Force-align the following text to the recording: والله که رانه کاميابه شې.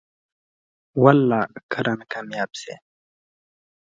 والله 1.03 1.41
که 1.71 1.77
رانه 1.85 2.05
کاميابه 2.11 2.55
شې. 2.61 2.75